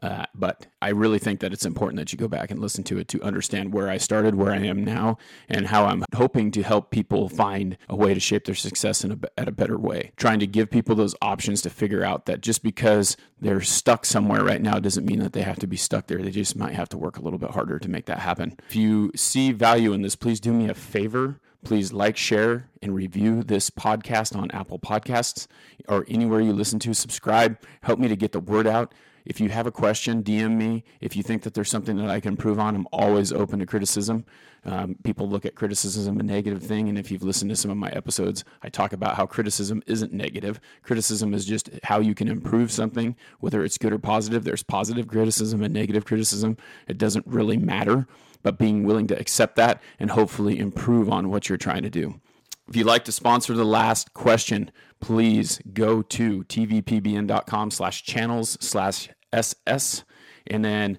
Uh, 0.03 0.27
but 0.35 0.67
I 0.81 0.91
really 0.91 1.19
think 1.19 1.41
that 1.41 1.53
it's 1.53 1.67
important 1.67 1.99
that 1.99 2.13
you 2.13 2.19
go 2.19 2.29
back 2.29 2.51
and 2.51 2.61
listen 2.61 2.85
to 2.85 2.99
it 2.99 3.09
to 3.09 3.23
understand 3.23 3.73
where 3.73 3.89
I 3.89 3.97
started, 3.97 4.35
where 4.35 4.53
I 4.53 4.59
am 4.59 4.85
now, 4.85 5.19
and 5.49 5.67
how 5.67 5.87
I'm 5.87 6.05
hoping 6.15 6.51
to 6.53 6.63
help 6.63 6.91
people 6.91 7.29
find 7.29 7.77
a 7.89 7.97
way 7.97 8.15
to 8.15 8.21
shape 8.21 8.45
their 8.45 8.55
success 8.55 9.05
in 9.05 9.13
a, 9.13 9.19
at 9.37 9.49
a 9.49 9.53
better 9.53 9.79
way. 9.79 10.13
Trying 10.17 10.41
to 10.41 10.47
give 10.47 10.71
people 10.71 10.95
those 10.95 11.15
options 11.21 11.63
to 11.63 11.71
figure 11.71 12.05
out 12.05 12.27
that 12.27 12.41
just 12.41 12.63
because 12.63 13.17
they're 13.41 13.61
stuck 13.61 14.05
somewhere 14.05 14.45
right 14.45 14.63
now 14.63 14.79
doesn't 14.79 15.07
mean 15.07 15.21
that 15.21 15.33
they 15.33 15.43
have 15.43 15.59
to 15.59 15.67
be 15.67 15.77
stuck 15.77 16.07
there. 16.07 16.23
They 16.23 16.31
just 16.31 16.57
might 16.57 16.75
have 16.75 16.89
to 16.91 16.99
work 16.99 17.19
a 17.19 17.23
little 17.23 17.39
bit 17.39 17.51
harder 17.51 17.79
to 17.79 17.89
make 17.89 18.07
that 18.07 18.21
happen. 18.21 18.57
If 18.69 18.77
you 18.77 19.11
see 19.15 19.53
value 19.53 19.93
in 19.93 20.03
this, 20.03 20.17
please 20.17 20.41
do 20.41 20.53
me 20.53 20.69
a 20.69 20.75
favor. 20.75 21.41
Please 21.65 21.93
like, 21.93 22.17
share, 22.17 22.71
and 22.83 22.95
review 22.95 23.43
this 23.43 23.69
podcast 23.69 24.37
on 24.37 24.51
Apple 24.53 24.79
Podcasts 24.79 25.49
or 25.89 26.07
anywhere 26.09 26.41
you 26.41 26.53
listen 26.53 26.79
to. 26.79 26.95
Subscribe. 26.95 27.59
Help 27.83 27.99
me 27.99 28.07
to 28.07 28.15
get 28.15 28.31
the 28.31 28.41
word 28.41 28.67
out. 28.67 28.95
If 29.29 29.41
you 29.41 29.51
have 29.51 29.67
a 29.67 29.71
question, 29.71 30.23
DM 30.23 30.57
me. 30.57 30.85
If 31.03 31.15
you 31.15 31.23
think 31.23 31.43
that 31.43 31.53
there's 31.53 31.69
something 31.69 31.99
that 31.99 32.09
I 32.09 32.19
can 32.19 32.31
improve 32.31 32.59
on, 32.59 32.75
I'm 32.75 32.89
always 32.91 33.31
open 33.31 33.59
to 33.59 33.67
criticism. 33.67 34.25
Um, 34.65 34.97
people 35.05 35.29
look 35.29 35.45
at 35.45 35.55
criticism 35.55 36.17
as 36.17 36.21
a 36.21 36.23
negative 36.23 36.63
thing, 36.63 36.89
and 36.89 36.99
if 36.99 37.11
you've 37.11 37.23
listened 37.23 37.51
to 37.51 37.57
some 37.57 37.71
of 37.71 37.77
my 37.77 37.91
episodes, 37.91 38.43
I 38.63 38.71
talk 38.71 38.95
about 38.95 39.17
how 39.17 39.27
criticism 39.27 39.83
isn't 39.87 40.15
negative. 40.15 40.61
Criticism 40.83 41.35
is 41.35 41.45
just 41.45 41.69
how 41.83 42.01
you 42.01 42.15
can 42.15 42.27
improve 42.27 42.73
something, 42.73 43.17
whether 43.41 43.63
it's 43.63 43.77
good 43.77 43.93
or 43.93 43.99
positive. 43.99 44.45
There's 44.45 44.63
positive 44.63 45.09
criticism 45.09 45.63
and 45.63 45.75
negative 45.75 46.07
criticism. 46.07 46.57
It 46.87 46.97
doesn't 46.97 47.27
really 47.27 47.59
matter, 47.59 48.07
but 48.43 48.59
being 48.59 48.85
willing 48.85 49.09
to 49.09 49.21
accept 49.21 49.57
that 49.57 49.83
and 50.01 50.11
hopefully 50.11 50.59
improve 50.59 51.11
on 51.11 51.29
what 51.29 51.51
you're 51.51 51.59
trying 51.59 51.83
to 51.83 51.91
do. 51.91 52.19
If 52.67 52.77
you'd 52.77 52.87
like 52.87 53.05
to 53.05 53.13
sponsor 53.13 53.53
the 53.53 53.65
last 53.65 54.15
question, 54.15 54.71
please 55.01 55.61
go 55.75 56.01
to 56.01 56.45
tvpbn.com 56.45 57.71
slash 57.71 58.03
channels 58.05 58.57
slash 58.61 59.11
SS. 59.33 60.05
And 60.47 60.65
then 60.65 60.99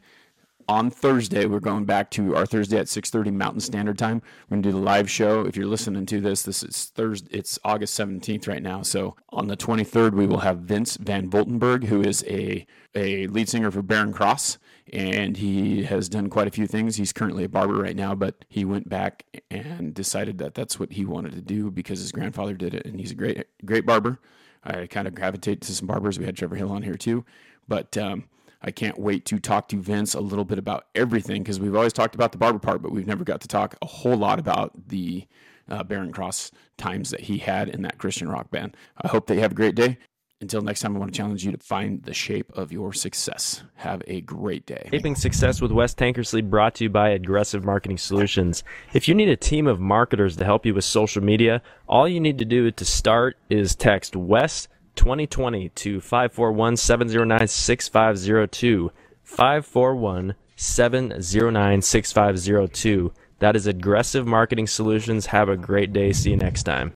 on 0.69 0.91
Thursday, 0.91 1.47
we're 1.47 1.59
going 1.59 1.85
back 1.85 2.11
to 2.11 2.35
our 2.35 2.45
Thursday 2.45 2.77
at 2.77 2.87
6:30 2.87 3.31
Mountain 3.31 3.61
Standard 3.61 3.97
Time. 3.97 4.21
We're 4.49 4.57
to 4.57 4.61
do 4.61 4.71
the 4.71 4.77
live 4.77 5.09
show. 5.09 5.41
If 5.41 5.57
you're 5.57 5.65
listening 5.65 6.05
to 6.05 6.21
this, 6.21 6.43
this 6.43 6.61
is 6.61 6.91
Thursday. 6.93 7.35
It's 7.35 7.57
August 7.63 7.95
17th 7.95 8.47
right 8.47 8.61
now. 8.61 8.83
So 8.83 9.15
on 9.29 9.47
the 9.47 9.57
23rd, 9.57 10.13
we 10.13 10.27
will 10.27 10.41
have 10.41 10.59
Vince 10.59 10.95
Van 10.97 11.27
Voltenberg, 11.27 11.85
who 11.85 12.01
is 12.01 12.23
a 12.27 12.67
a 12.93 13.25
lead 13.27 13.49
singer 13.49 13.71
for 13.71 13.81
Barren 13.81 14.13
Cross, 14.13 14.59
and 14.93 15.37
he 15.37 15.85
has 15.85 16.07
done 16.07 16.29
quite 16.29 16.47
a 16.47 16.51
few 16.51 16.67
things. 16.67 16.97
He's 16.97 17.13
currently 17.13 17.43
a 17.43 17.49
barber 17.49 17.73
right 17.73 17.95
now, 17.95 18.13
but 18.13 18.45
he 18.47 18.63
went 18.63 18.87
back 18.87 19.25
and 19.49 19.95
decided 19.95 20.37
that 20.37 20.53
that's 20.53 20.79
what 20.79 20.93
he 20.93 21.03
wanted 21.03 21.31
to 21.31 21.41
do 21.41 21.71
because 21.71 21.99
his 21.99 22.11
grandfather 22.11 22.53
did 22.53 22.75
it, 22.75 22.85
and 22.85 22.99
he's 22.99 23.11
a 23.11 23.15
great 23.15 23.43
great 23.65 23.87
barber. 23.87 24.19
I 24.63 24.85
kind 24.87 25.07
of 25.07 25.15
gravitate 25.15 25.61
to 25.61 25.73
some 25.73 25.87
barbers. 25.87 26.19
We 26.19 26.25
had 26.25 26.37
Trevor 26.37 26.57
Hill 26.57 26.71
on 26.71 26.83
here 26.83 26.95
too. 26.95 27.25
But 27.69 27.97
um, 27.97 28.25
I 28.61 28.71
can't 28.71 28.99
wait 28.99 29.25
to 29.27 29.39
talk 29.39 29.69
to 29.69 29.77
Vince 29.77 30.13
a 30.13 30.19
little 30.19 30.43
bit 30.43 30.57
about 30.57 30.87
everything 30.95 31.43
because 31.43 31.59
we've 31.59 31.75
always 31.75 31.93
talked 31.93 32.15
about 32.15 32.33
the 32.33 32.37
barber 32.37 32.59
part, 32.59 32.81
but 32.81 32.91
we've 32.91 33.07
never 33.07 33.23
got 33.23 33.39
to 33.41 33.47
talk 33.47 33.75
a 33.81 33.85
whole 33.85 34.17
lot 34.17 34.39
about 34.39 34.89
the 34.89 35.25
uh, 35.69 35.83
Barren 35.83 36.11
Cross 36.11 36.51
times 36.77 37.11
that 37.11 37.21
he 37.21 37.37
had 37.37 37.69
in 37.69 37.83
that 37.83 37.97
Christian 37.97 38.27
rock 38.27 38.51
band. 38.51 38.75
I 39.01 39.07
hope 39.07 39.27
that 39.27 39.35
you 39.35 39.41
have 39.41 39.53
a 39.53 39.55
great 39.55 39.75
day. 39.75 39.97
Until 40.41 40.61
next 40.61 40.79
time, 40.79 40.95
I 40.95 40.99
want 40.99 41.13
to 41.13 41.17
challenge 41.17 41.43
you 41.43 41.51
to 41.51 41.57
find 41.57 42.01
the 42.03 42.13
shape 42.13 42.49
of 42.53 42.71
your 42.71 42.93
success. 42.93 43.61
Have 43.75 44.01
a 44.07 44.21
great 44.21 44.65
day. 44.65 44.87
Shaping 44.89 45.15
Success 45.15 45.61
with 45.61 45.73
Wes 45.73 45.93
Tankersley 45.93 46.49
brought 46.49 46.75
to 46.75 46.85
you 46.85 46.89
by 46.89 47.09
Aggressive 47.09 47.65
Marketing 47.65 47.97
Solutions. 47.97 48.63
If 48.93 49.09
you 49.09 49.15
need 49.15 49.27
a 49.27 49.35
team 49.35 49.67
of 49.67 49.81
marketers 49.81 50.37
to 50.37 50.45
help 50.45 50.65
you 50.65 50.73
with 50.73 50.85
social 50.85 51.21
media, 51.21 51.61
all 51.89 52.07
you 52.07 52.21
need 52.21 52.37
to 52.37 52.45
do 52.45 52.71
to 52.71 52.85
start 52.85 53.35
is 53.49 53.75
text 53.75 54.15
Wes 54.15 54.69
2020 54.99 55.69
to 55.69 56.01
541 56.01 56.75
709 56.75 57.47
6502. 57.47 58.91
541 59.23 60.35
709 60.57 61.81
6502. 61.81 63.13
That 63.39 63.55
is 63.55 63.65
Aggressive 63.65 64.27
Marketing 64.27 64.67
Solutions. 64.67 65.27
Have 65.27 65.47
a 65.47 65.55
great 65.55 65.93
day. 65.93 66.11
See 66.11 66.31
you 66.31 66.35
next 66.35 66.63
time. 66.63 66.95